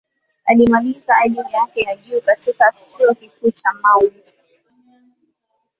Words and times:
Alimaliza 0.45 1.15
elimu 1.25 1.49
yake 1.49 1.81
ya 1.81 1.95
juu 1.95 2.21
katika 2.21 2.73
Chuo 2.97 3.13
Kikuu 3.13 3.51
cha 3.51 3.69
Mt. 4.01 4.35